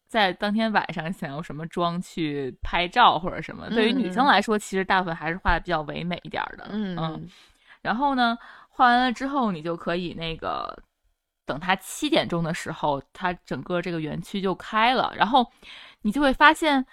[0.09, 3.69] 在当天晚上想用什么妆去拍照或者什么？
[3.69, 6.67] 对于女生来说，其实大部分还是画的比较唯美一点的。
[6.71, 7.29] 嗯嗯。
[7.81, 8.37] 然后呢，
[8.69, 10.77] 画完了之后，你就可以那个
[11.45, 15.13] 等它七点钟的时候，它整个这个园区就开了。
[15.15, 15.49] 然后
[16.01, 16.83] 你就会发现，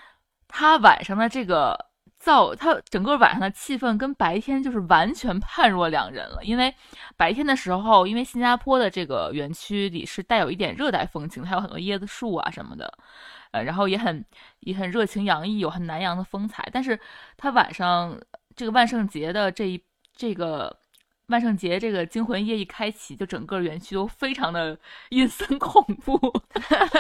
[0.47, 1.86] 它晚上的这个。
[2.27, 6.75] 造它整个晚上的气氛跟白天就是完全判若两人了，因为
[7.17, 12.93] 白天的时候，因为新加坡的这个园区里是带有一点热带风情，还有很多椰子树啊什么的，
[13.53, 14.25] 呃，然后也很
[14.61, 16.69] 也很热情洋溢，有很南洋的风采。
[16.73, 16.99] 但是
[17.37, 18.21] 它晚上
[18.57, 19.81] 这个万圣节的这一
[20.17, 20.77] 这个。
[21.29, 24.79] 万圣节这个惊魂夜一开启，就整个园区都非常的
[25.11, 26.17] 阴森恐怖。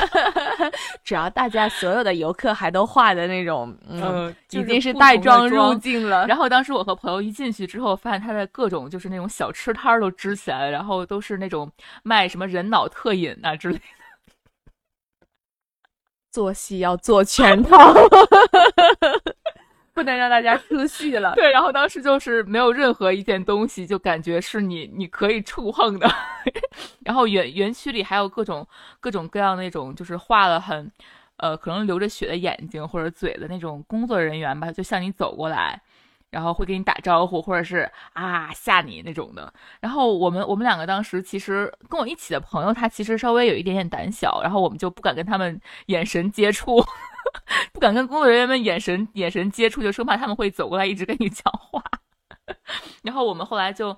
[1.04, 6.26] 只要大家所有的游客还都化的那种，嗯，已经是带妆入境了。
[6.26, 11.70] 然后当时我和朋友一进去之后，发现他的各种就是那种小吃摊儿都支起来了，然后都是那种
[12.02, 13.82] 卖什么人脑特饮啊之类的。
[16.32, 17.94] 做戏要做全套。
[19.96, 21.32] 不能让大家出戏了。
[21.40, 26.06] 对，然后当时就是没有任何一件东西，就感觉是你你可以触碰的。
[27.02, 28.66] 然后园园区里还有各种
[29.00, 30.92] 各种各样那种，就是画了很，
[31.38, 35.80] 呃，可能流着血的眼睛或者嘴的那种工作人员吧，就向你走过来，
[36.36, 39.50] 然后会给你打招呼，或者是啊吓你那种的。
[39.80, 46.84] 然后我们我们两个当时其实跟我一起的朋友，他其实稍微有一点点胆小，然后我们就不敢跟他们眼神接触。
[47.72, 51.82] 不敢跟工作人员们眼神眼神接触，就生怕他们会走过来一直跟你讲话。
[53.02, 53.96] 然后我们后来就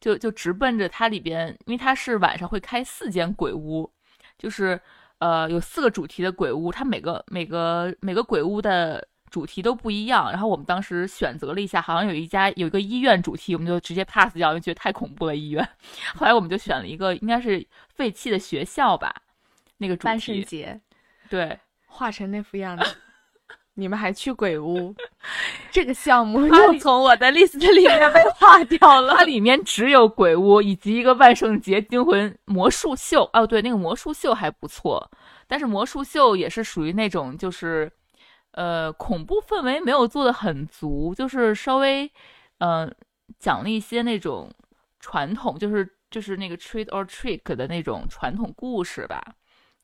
[0.00, 3.90] 就就直奔着它里边，因为它是晚上会开四间鬼屋，
[4.38, 4.80] 就是
[5.18, 10.30] 呃有四个主题的鬼屋，它每个每个每个鬼屋的主题都不一样。
[10.30, 15.68] 然后我们当时选择了一下，好像有一家有一个医院主题，我们就直接 pass 掉，因为觉得太恐怖了医院。
[16.14, 19.12] 后来我们就选了一个应该是废弃的学校吧，
[19.78, 20.06] 那个主题。
[20.06, 20.80] 万圣节，
[21.28, 21.58] 对。
[21.86, 22.84] 画成那副样子，
[23.74, 24.94] 你们还去鬼屋？
[25.70, 29.14] 这个项目又从我的 list 里面被划掉了。
[29.16, 33.28] 它里面只有鬼屋以及一个万圣节惊魂魔术秀。
[33.32, 35.08] 哦，对，那个魔术秀还不错，
[35.46, 37.90] 但是魔术秀也是属于那种就是，
[38.54, 42.08] 呃，恐怖氛围没有做的很足，就是稍微，
[42.58, 42.94] 嗯，
[43.38, 44.48] 讲了一些那种
[45.00, 49.20] 传统，就是就是那个 treat or trick 的那种传统故事吧，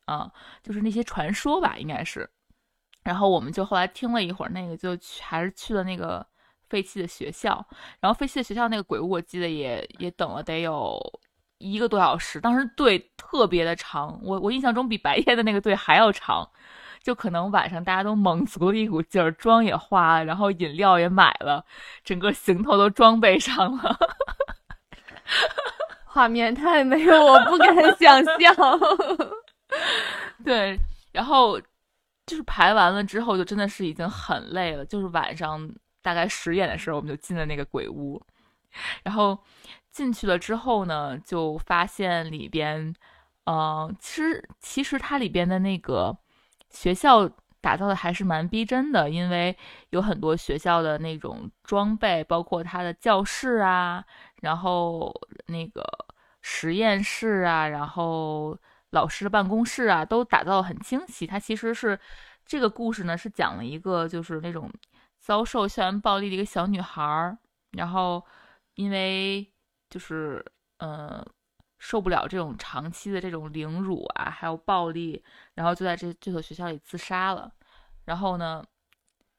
[0.04, 0.30] 啊，
[0.62, 2.30] 就是那些传说吧，应该是。
[3.02, 6.24] 然后我们就后来听了一会儿，那个就去还是去了那个
[6.68, 7.66] 废弃的学校。
[7.98, 10.96] 然后废弃的学校那个鬼屋，我记得也也等了得有
[11.58, 12.40] 一个多小时。
[12.40, 16.48] 当时队特别的长，我我印象中比白天的那个队还要长。
[17.02, 21.64] 就可能晚上大家都猛足了一股劲儿，妆也化了，然后饮料也买了，
[22.04, 23.98] 整个行头都装备上了。
[26.04, 28.80] 画面太美，我不敢想象。
[30.44, 30.78] 对，
[31.12, 31.60] 然后。
[32.26, 34.84] 就是排完了之后，就真的是已经很累了。
[34.84, 35.68] 就是晚上
[36.00, 38.22] 大概十点的时候，我们就进了那个鬼屋。
[39.02, 39.36] 然后
[39.90, 42.94] 进去了之后呢，就发现里边，
[43.46, 46.16] 嗯，其实其实它里边的那个
[46.70, 47.28] 学校
[47.60, 49.56] 打造的还是蛮逼真的，因为
[49.90, 54.04] 有很多学校的那种装备，包括它的教室啊，
[54.42, 55.12] 然后
[55.46, 55.84] 那个
[56.40, 58.58] 实验室啊，然后。
[58.92, 61.24] 老师的办公室啊，都打造的很清晰。
[61.24, 61.96] 它其实是
[62.44, 64.68] 这个故事呢，是讲了一个就是那种
[65.20, 67.38] 遭受校园暴力的一个小女孩儿，
[67.70, 68.20] 然后
[68.74, 69.48] 因为
[69.88, 70.44] 就是
[70.78, 71.24] 嗯
[71.80, 75.20] 受不了这种长期的这种凌辱啊，还有暴力，
[75.54, 77.50] 然后就在这这所学校里自杀了。
[78.04, 78.62] 然后呢，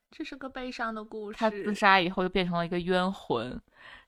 [0.09, 1.37] 这是个悲伤的故事。
[1.37, 3.57] 他自杀以后就变成了一个冤魂。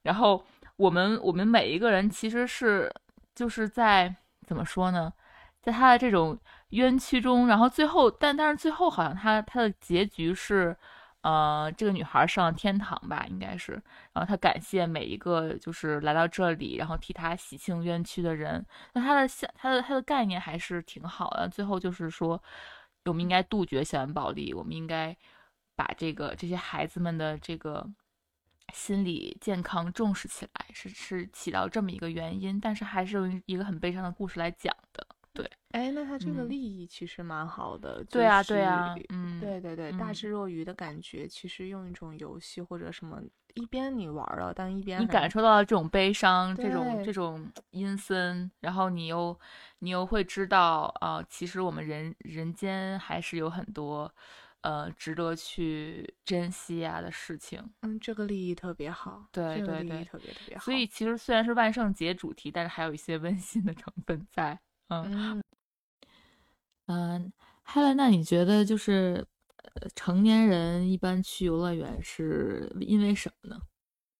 [0.01, 0.43] 然后
[0.75, 2.91] 我们我们每一个人其实是
[3.33, 4.13] 就是在
[4.45, 5.13] 怎么说呢？
[5.61, 6.37] 在他的这种
[6.69, 10.75] 冤屈中，然后最后，但但是最后好像他他的结局是，
[11.23, 13.71] 呃，这个女孩上了天堂吧，应该是。
[14.11, 18.63] 然后她感谢每一个就是来到这里，然后替她洗清冤屈的人。
[18.93, 21.47] 那他的想他的他的概念还是挺好的。
[21.47, 22.41] 最后就是说，
[23.05, 25.15] 我们应该杜绝校园暴力，我们应该
[25.75, 27.89] 把这个这些孩子们的这个
[28.73, 32.59] 心理健康重视起来，是是起到这么一个原因。
[32.59, 35.02] 但是还是用一个很悲伤的故事来讲的。
[35.33, 38.03] 对，哎，那他这个利益其实蛮好的。
[38.03, 43.19] 对啊，对啊，嗯，对对对，大智若愚的感觉，其实用一种游戏或者什么，
[43.55, 49.37] 一边你玩了，但一边你感受到了这种悲伤，这种这种阴森，然后你又
[49.79, 54.13] 你又会知道啊，其实我们人人间还是有很多
[54.61, 57.59] 呃值得去珍惜啊的事情。
[57.81, 60.63] 嗯，这个利益特别好，对对对，特别特别好。
[60.63, 64.59] 所以其实虽然是万圣节主题，但是还有一些温馨的成分在。
[64.89, 65.41] 嗯
[66.87, 67.31] 嗯
[67.65, 69.25] ，Helen，那你觉得就是
[69.95, 73.61] 成年人一般去游乐园是因为什么呢？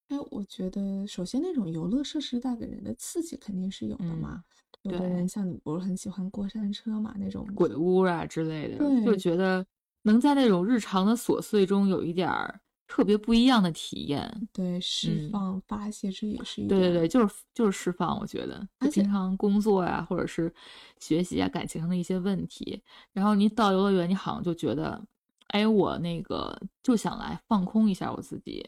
[0.09, 4.43] 哎，我觉得首先那种游乐设施带给人的刺激肯定是有的嘛。
[4.83, 9.65] 有的人像你不是很喜欢过山车嘛，那种鬼屋啊之类的，就觉得
[10.03, 12.59] 能在那种日常的琐碎中有一点儿。
[12.87, 18.19] 特别不一样的体验，对，释放发泄这也是一对对对，就是就是释放。
[18.19, 20.53] 我觉得，平常工作呀，或者是
[20.99, 25.03] 学习啊，感情上的一些问题，然后你到游乐园，你好像就觉得，
[25.47, 28.63] 哎，我那个就想来放空一下我自己，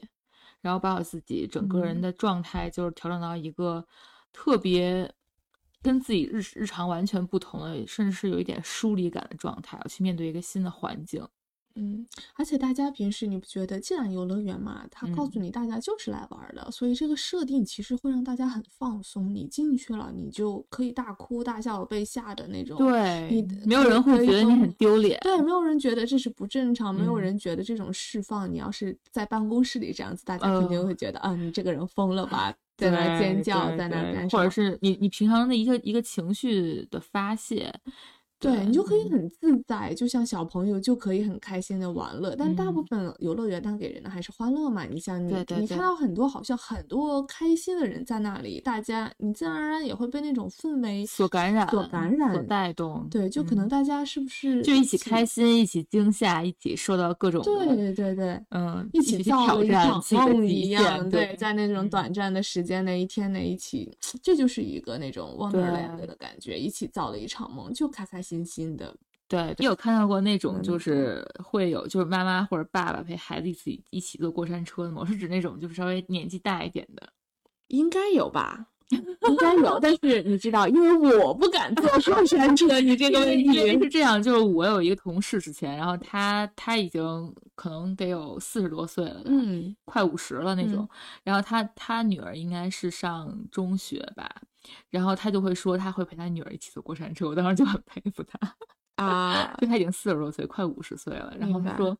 [0.61, 3.85] 然后把我自己整个人的状态就是调整到一个
[4.33, 5.13] 特别
[5.83, 11.27] 跟自己日日常完全不同的，甚至是有一点疏离感的状态，去面对一个新的环境。
[11.77, 19.33] 嗯，而且大家平时你不觉得，既然游乐园嘛，他告诉你大家就是来玩的，所以这个设定其实会让大家很放松。
[19.33, 22.77] 你进去了，你就可以大哭大笑，被吓的那种。
[22.77, 25.19] 对，你没有人会觉得你很丢脸。
[25.21, 28.49] 对，没有人觉得这是不正常，没有人觉得这种释放。
[28.49, 37.73] 你要是在办公室里这样子，大家肯定会觉得啊，你这个人疯了吧， 在那尖叫，在那干或者是你你平常的一个一个情绪的发泄。
[38.45, 42.35] 对你就可以很自在，就像小朋友就可以很开心的玩乐。
[42.37, 44.85] 但大部分游乐园带给人的还是欢乐嘛。
[44.85, 53.07] 你像你，你看到很多好像很多开心的人在那里，大家你自然而然也会被那种氛围所感染、所感染、所带动。
[53.09, 61.09] 对，就可能大家是不是就一起开心、一起惊吓、一起受到各种对对对，嗯，一起造了一场梦一样。
[61.09, 63.91] 对，在那种短暂的时间内，一天内一起，
[64.21, 68.34] 这就是一个那种 Wonderland 的感觉，一起造了一场梦，就开开心。
[68.35, 68.95] 新新的，
[69.27, 74.97] 对你有看到过那种就是会有就是妈妈或者爸爸陪孩子一起一起坐过山车的吗？
[75.01, 77.09] 我 是指那种就是稍微年纪大一点的，
[77.67, 78.67] 应该有吧？
[78.89, 90.87] 应该有， 但是你知道，因为我不敢坐 过山车，你这个问题是这样，就是我有一个同事之前，然后他他已经可能得有四十多岁了，嗯，快五十了那种，
[91.23, 94.29] 然后他他女儿应该是上中学吧，
[94.89, 98.55] 然后他就会说他会陪他女儿一起坐过山车，我当时就很佩服他
[99.03, 101.97] 啊，就他已经四十多岁，快五十岁了，然后他说。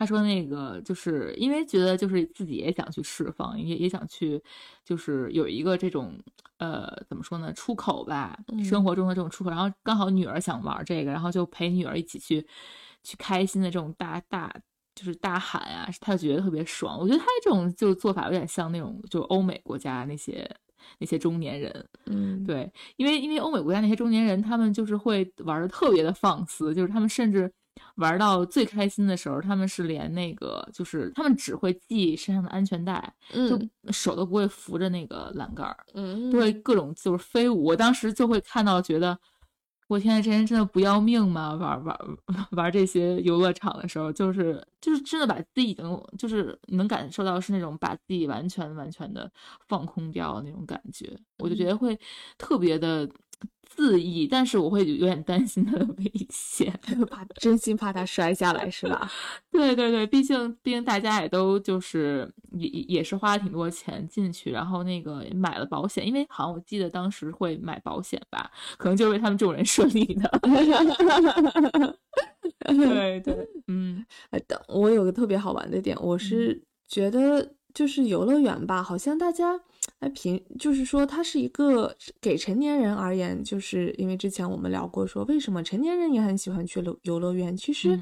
[0.00, 4.40] 他说：“那个就是因为觉得就是自己也想去释放，也也想去，
[4.84, 6.16] 就是有一个这种
[6.58, 9.50] 呃怎么说呢出口吧，生活中的这种出口。
[9.50, 12.46] 然后刚好女儿想玩这个，然后就陪女儿一起去
[13.02, 14.54] 去开心的这种大大
[14.94, 16.96] 就是大喊啊，他就觉得特别爽。
[16.96, 20.48] 我觉得他这种就做法有点像那种就是欧美国家那些
[20.98, 27.52] 那些中年人，嗯，对，因为因为欧美国家那些中年人，他们就是会玩的特别的放肆，就是他们甚至。”
[27.94, 37.66] 玩到最开心的时候，他们是连那个，就是他们只会系身上的安全带，嗯就手都不会扶着那个栏杆儿，嗯，都会各种就是飞舞。
[37.66, 39.16] 我当时就会看到，觉得
[39.88, 41.54] 我天，这人真的不要命吗？
[41.56, 41.98] 玩玩
[42.52, 49.30] 玩这些游乐场的时候，就是就是真的把自己已经就是能感受到是那种把自己完全完全的
[49.66, 51.98] 放空掉那种感觉，我就觉得会
[52.36, 53.08] 特别的。
[53.76, 56.72] 恣意，但是我会有点担心他的危险，
[57.08, 59.08] 怕真心怕他摔下来，是吧？
[59.52, 70.28] 对对对，毕竟毕竟大家也都就是也也是花了挺多钱进去，然后那个买了保险，因为好像我记得当时会买保险吧，可能就是为他们这种人设立的。
[72.66, 79.60] 对对，嗯，哎，等我有个特别好玩的点，我是觉得就是游乐园吧，好像大家。
[80.00, 87.56] 哎平就是说，它是一个给成年人而言，就是因为之前我们聊过，说为什么成年人也很喜欢去游游乐园。
[87.56, 87.98] 其实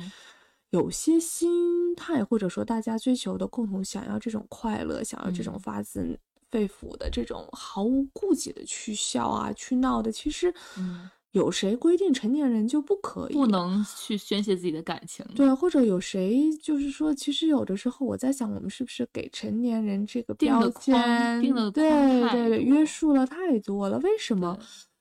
[0.70, 6.18] 有些心态，或者说大家追求的共同想要这种快乐，想要这种发自
[6.50, 10.52] 肺腑的这种毫无顾忌的去笑啊、去闹的，其实。
[11.32, 15.24] 有谁规定成年人就不可以不能去宣泄自己的感情？
[15.34, 23.98] 对，或者有谁就是说，其实有的时候我在想，我们是不是给成年人这个标签，对对对，约束了太多了？
[23.98, 24.58] 为什么？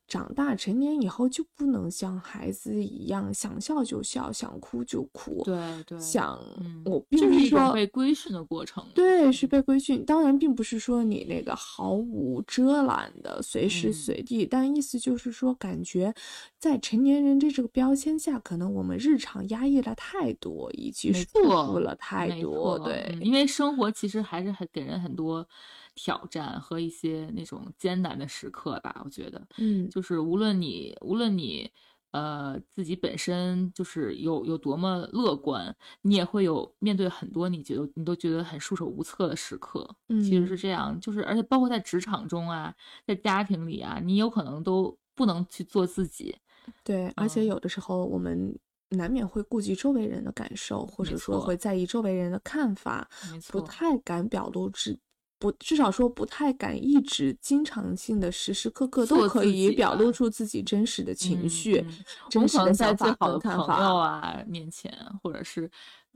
[0.07, 5.41] 长大成年以后就不能像孩子一样想笑就笑，想哭就哭。
[5.43, 6.39] 对对，想
[6.85, 8.85] 我并不是说被规训的过程。
[8.93, 10.05] 对，是被规训。
[10.05, 16.13] 当然，并不是说你那个毫无遮拦的随时随地，但意思就是说，感觉
[16.59, 22.77] 在成年人这这个标签下，可能我们日常压抑了太多，以及束缚了太多。
[22.79, 25.47] 对，因为生活其实还是很给人很多。
[25.95, 31.71] 挑战和一些那种艰难的时刻吧，我觉得，嗯，就是无论你无论你
[32.11, 39.89] 呃自己本身就是有有多么乐观，你也会有面对很多你觉得你都觉得很束手无策的时刻。
[40.09, 42.75] 嗯，其实是这样，就是而且包括在职场中啊，
[43.07, 46.35] 在家庭里啊，你有可能都不能去做自己。
[46.83, 48.57] 对，而且有的时候我们
[48.89, 53.07] 难免会顾及周围人的感受，或者说会在意周围人的看法，
[53.51, 54.99] 不太敢表露自。
[55.37, 61.85] 不，至少说不太敢一直经常性的时时刻刻都可以表露出自己真实的情绪，
[62.29, 65.69] 真实的在最好的朋友啊面前，或者是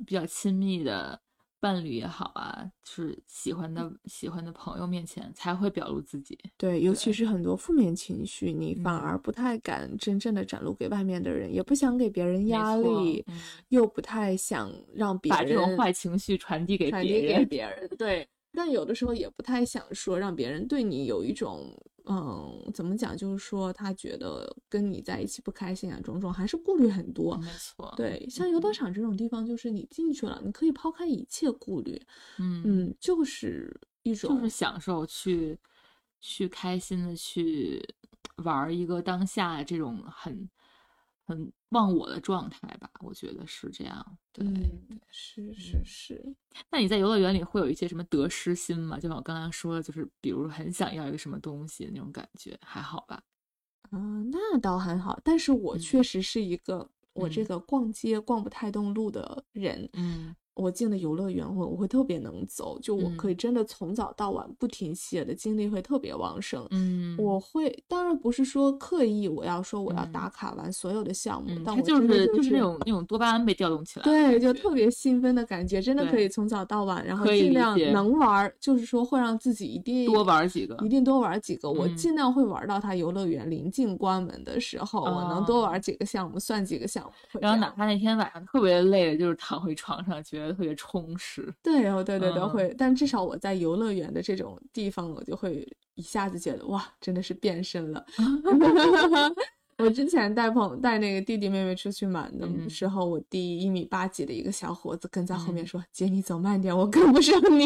[0.06, 1.20] 比较亲密的
[1.60, 6.40] 伴侣也好啊，就是喜欢的喜欢的朋友面前才会表露自己。
[6.58, 13.26] 对，尤其是很多负面情绪，你反而不太敢真正的展露给外面的人，也不想给别人压力，
[13.68, 16.90] 又不太想让别人把这种坏情绪传递给。
[16.90, 18.26] 别人对。
[18.54, 21.72] 但有的时候也不太想说，让别人对你有一种，
[22.06, 23.16] 嗯，怎么讲？
[23.16, 27.38] 就是说他觉得跟你在一起不开心啊，种种还是顾虑很多。
[27.38, 32.02] 没错，对，像游乐场这种地方，就是你进去了，你可以抛开一切顾虑，
[32.38, 35.58] 嗯嗯，就是一种就是享受去
[36.20, 37.82] 去开心的去
[38.44, 40.50] 玩一个当下这种很。
[41.30, 44.18] 很忘我的状态吧，我觉得是这样。
[44.32, 44.46] 对，
[45.10, 46.36] 是是是。
[46.72, 49.00] 那你在游乐园里会有一些什么得失心吗？
[49.00, 53.22] 就像我刚刚说的，就是比如很想要一个什么东西那种感觉，还好吧？
[53.92, 55.20] 嗯，那倒还好。
[55.24, 59.90] 但是我确实是一个我这个逛街逛不太动路的人。
[59.94, 60.36] 嗯。
[60.60, 66.68] 我进了游乐园，我我会特别能走，就我可以真的从早到晚不停歇的精力会特别旺盛。
[66.72, 81.72] 嗯，我会当然不是说刻意我要说我要打卡完所有的项目，但我就是就是那种那种多巴胺被调动起来，对，就特别兴奋的感觉，真的可以从早到晚，然后尽量能玩，就是说会让自己一定多玩几个，一定多玩几个。
[81.72, 87.40] 我尽量会玩到它游乐园临近关门的时候，我能多玩几个项目，算几个项目。
[87.40, 90.49] 然后哪怕那天晚上特别累，就是躺回床上觉得。
[90.50, 91.54] 得特别充实。
[91.64, 92.76] 对哦，对对对，会。
[92.78, 98.06] 但至少我在游乐园的这种地方，我就会一下子觉得哇，真的是变身了。
[99.80, 107.66] 我之前带朋带那个弟弟妹妹出去玩的时候，我弟一米八几的一个小伙子跟在后面说：“姐，你走慢点，我跟不上你。”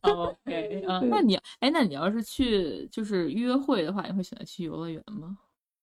[0.00, 5.36] OK， 嗯，那你哎，那你要是去就是约会的话，你会选择去游乐园吗？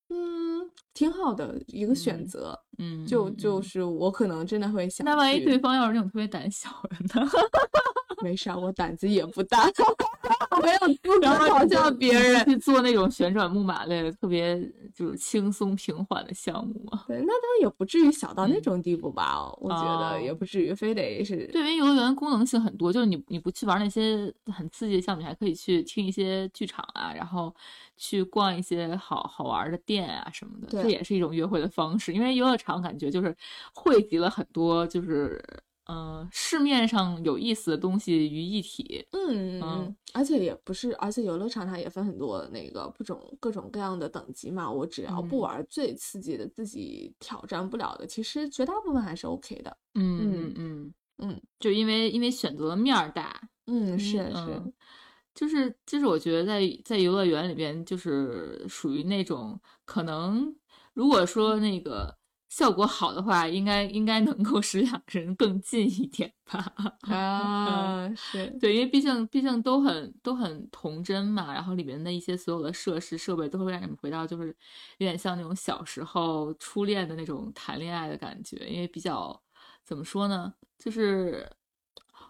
[0.10, 2.60] 嗯，挺好的一个选择。
[2.78, 5.04] 嗯，就就是我可能真的会想。
[5.06, 7.30] 那万一对方要是那种特别胆小的呢？
[8.22, 9.66] 没事，我胆子也不大，
[10.62, 14.60] 没有资格嘲笑别人去做那种旋转木马类的特别
[14.94, 17.02] 就是轻松平缓的项目嘛。
[17.08, 19.50] 对，那倒也不至于小到那种地步吧？
[19.62, 21.48] 我觉得也不至于非得是。
[21.48, 27.56] 对，因为游乐园功能性很多，就是你你不去玩那些很刺激的项目，你还可以去听一些剧场啊，然后
[27.96, 30.79] 去逛一些好好玩的店啊什么的。
[30.84, 33.36] 这也是一种约会的方式，因为游乐场感觉就是
[33.74, 35.44] 汇集了很多就是。
[35.92, 44.72] 嗯，市面上有意思的东西于一体，嗯嗯，而且也不是，而且游乐场它也分很多那个不种各种各样的等级嘛。
[44.72, 49.76] 我只要不玩最刺激的，自己挑战不了的，其实绝大部分还是 OK 的。
[49.96, 54.62] 嗯嗯嗯嗯，就因为因为选择面儿大，嗯是是，
[55.34, 60.56] 就是就是我觉得在在游乐园里边，就是属于那种可能
[60.94, 62.18] 如果说那个。
[62.52, 66.74] 效果好的话，应该应该能够使两个人更近一点吧？
[67.02, 74.48] 啊，是对，因为毕竟毕竟都很都很童真嘛，然后里面的一些所有的设施设备都会让你们回到就是
[74.98, 79.40] 有点像那种小时候初恋的那种谈恋爱的感觉，因为比较
[79.86, 81.48] 怎么说呢，就是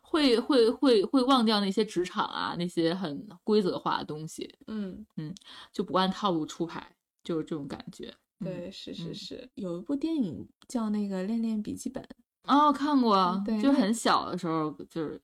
[0.01, 5.33] 会会会会忘掉那些职场啊那些很规则化的东西，嗯嗯，
[5.71, 6.93] 就不按套路出牌，
[7.23, 8.13] 就是这种感觉。
[8.43, 12.03] 对，是是是，有一部电影叫那个《恋恋笔记本》
[12.43, 15.21] 哦，看过，就很小的时候，就是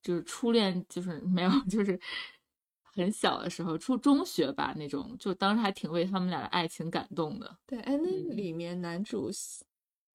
[0.00, 1.98] 就是初恋，就是没有， 就是
[2.82, 7.58] 很小的时候，初中学吧那种，就当时还挺为他们俩的爱情感动的。
[7.66, 9.30] 对，哎，那里面男主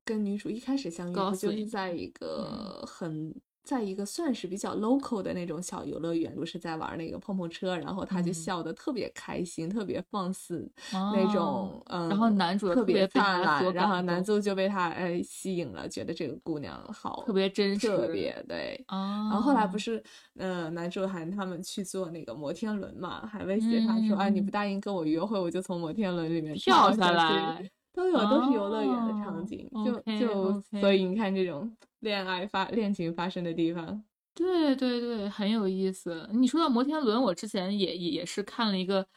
[0.06, 3.36] 跟女主一开始相遇，就是在一个很。
[3.68, 18.86] 在一个算是比较 local 的那种小游乐园，不是在玩那个碰碰车，然后他就笑得特别开心，特别放肆那种，嗯，然后男主特别灿烂，然后男主就被他哎吸引了，觉得这个姑娘好，特别真实，特别对。
[18.88, 19.76] 然后后来不。
[19.78, 20.04] 是，
[20.38, 27.72] 嗯，男主喊他们去坐那个摩天轮嘛，还威胁他说，啊，你不答应跟我约会，我就从摩天轮里面跳下来。
[27.94, 28.08] 都。
[28.10, 36.30] 有，都是游乐园的场景，就就所以你看这种恋爱发恋情发生的地方，对对对，很有意思。
[36.34, 39.08] 你说到摩天轮，我之前也也是看了一个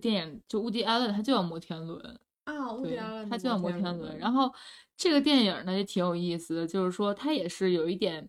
[0.00, 4.18] 电影，就乌迪·艾伦，他就叫摩天轮啊，乌迪·艾伦，他就叫摩天轮。
[4.18, 4.50] 然后
[4.96, 8.26] 这个电影呢也挺有意思的，就是说它也是有一点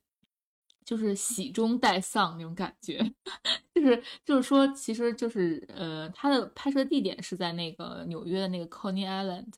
[0.83, 2.99] 就是喜中带丧那种感觉，
[3.73, 9.53] 就是就是说其实就是呃，它的拍摄地点是在那个纽约的那个 Coney Island。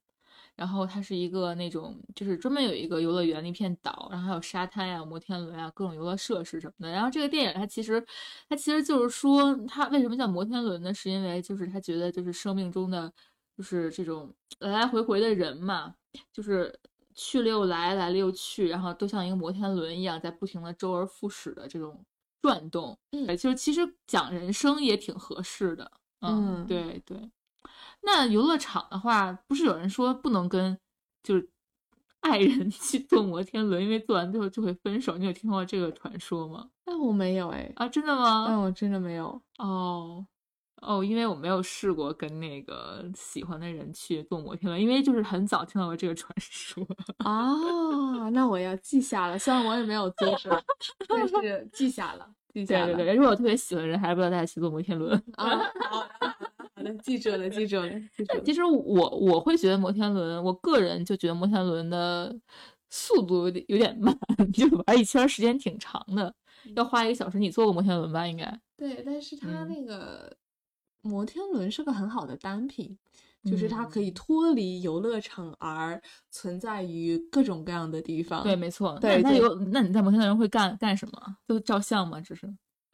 [0.58, 6.92] 然后它是一个那种，就是专门有一个游乐园的一片岛，然后还有沙滩呀、摩天轮呀、各种游乐设施什么的。
[6.92, 8.04] 然后这个电影它其实，
[8.50, 10.92] 它其实就是说，它为什么叫摩天轮呢？
[10.94, 13.14] 是因为就是他觉得就是生命中的，
[13.56, 15.94] 就是这种来来回回的人嘛，
[16.34, 16.78] 就是
[17.14, 22.04] 去了又来，来了又去，然后都像一个摩天轮一样，在不停的周而复始的这种
[22.42, 22.98] 转动。
[23.12, 25.92] 嗯，就是其实讲人生也挺合适的。
[26.22, 27.30] 嗯，对对。
[28.02, 30.78] 那游乐场的话，不是有人说不能跟
[31.24, 31.50] 就是
[32.22, 35.18] 爱人去坐摩天轮，因为坐完之后就会分手。
[35.18, 36.70] 你有听过这个传说吗？
[36.86, 38.48] 那我没有哎啊，真的吗？
[38.50, 40.26] 那我真的没有哦
[40.82, 46.86] 哦，因为我没有试过跟那个喜欢的人去坐摩天轮，因为就是很早听到过这个传说
[47.20, 48.30] 啊。
[48.32, 50.64] 那我要记下了，虽然我也没有做过，
[51.08, 52.86] 但是记下了，记下了。
[52.88, 55.58] 对对对，如果我特别喜欢的人，还是不要带他去坐摩天轮啊。
[55.90, 56.08] 好
[56.84, 58.42] 的，记住了，记住了，记住。
[58.46, 62.36] 其实我我会觉得摩天轮，我个人就觉得摩天轮的
[62.90, 64.18] 速度有点有点慢，
[64.54, 66.34] 就玩一圈时间挺长的，
[66.76, 67.38] 要花一个小时。
[67.40, 68.28] 你坐过摩天轮吧？
[68.28, 68.60] 应该。
[68.78, 70.36] 对，但是它那个
[71.02, 72.98] 摩天轮是个很好的单品，
[73.44, 78.44] 就是它可以脱离游乐场而存在于各种各样的地方。
[78.44, 78.98] 对，没错。
[79.00, 81.38] 对，那有那你在摩天轮会干干什么？
[81.48, 82.22] 就照相吗？
[82.22, 82.48] 只是。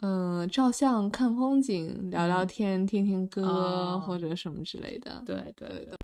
[0.06, 5.24] 嗯，照相、看风景、聊聊天、听听歌或者什么之类的。
[5.26, 5.98] 对对对。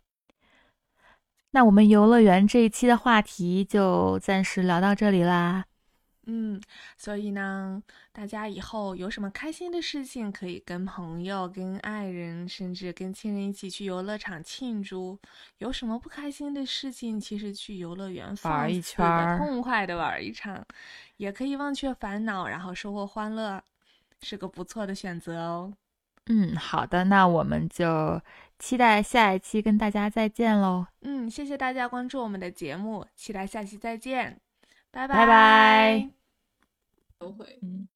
[1.52, 5.66] 那我们游乐园这一期的话题就暂时聊到这里啦。
[6.28, 6.62] 嗯，
[6.96, 7.84] 所以呢，
[8.14, 15.18] 大家以后有什么开心的事情，可以跟朋友、跟爱人，甚至跟亲人一起去游乐场庆祝；
[15.58, 20.64] 有什么不开心的事情，其实去游乐园玩一圈，痛快的玩一场，
[21.18, 23.62] 也可以忘却烦恼，然后收获欢乐，
[24.22, 25.74] 是个不错的选择哦。
[26.28, 28.22] 嗯，好的，那我们就
[28.60, 30.86] 期待下一期跟大家再见喽。
[31.02, 34.40] 嗯，谢谢大家关注我们的节目，期待下期再见，
[34.92, 36.10] 拜拜拜拜。
[37.18, 37.88] 都会，嗯。